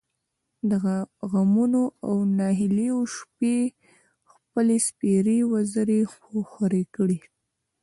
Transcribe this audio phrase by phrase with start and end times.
[0.69, 0.71] د
[1.31, 3.57] غمـونـو او نهـيليو شـپې
[4.31, 6.01] خپـلې سپـېرې وزرې
[6.49, 7.19] خـورې کـړې.